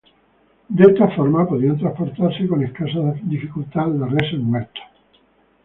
[0.67, 4.85] De esta forma podían transportarse con escasa dificultad las reses muertas.